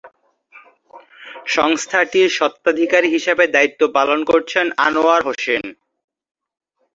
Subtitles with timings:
[1.47, 5.63] সংস্থাটির স্বত্বাধিকারী হিসেবে দায়িত্ব পালন করছেন আনোয়ার হোসেন।